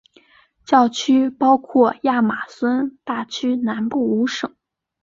[0.65, 4.55] 教区包括亚马孙大区南部五省。